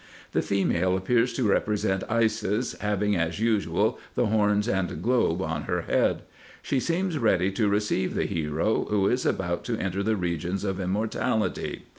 The 0.31 0.41
female 0.41 0.97
appears 0.97 1.31
to 1.33 1.43
represent 1.47 2.03
Isis, 2.09 2.73
having, 2.79 3.15
as 3.15 3.39
usual, 3.39 3.99
the 4.15 4.25
horns 4.25 4.67
and 4.67 4.99
globe 4.99 5.43
on 5.43 5.65
her 5.65 5.83
head. 5.83 6.23
She 6.63 6.79
seems 6.79 7.19
ready 7.19 7.51
to 7.51 7.69
receive 7.69 8.15
the 8.15 8.25
hero, 8.25 8.85
who 8.89 9.07
is 9.07 9.27
about 9.27 9.63
to 9.65 9.77
enter 9.77 10.01
the 10.01 10.15
regions 10.15 10.63
of 10.63 10.79
immortality. 10.79 11.85